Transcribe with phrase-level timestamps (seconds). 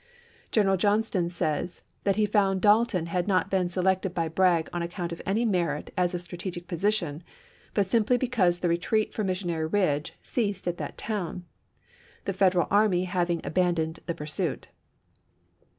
[0.51, 5.11] General Johnston says that he found Dalton had not been selected by Bragg on account
[5.11, 7.21] of any merit as a strategic position,
[7.75, 11.45] but simply because the retreat from Missionary Ridge ceased at that town.
[12.25, 14.75] GEANT GENEEAL IN CHIEF 329 the Federal army having abandoned the pursuit, ch.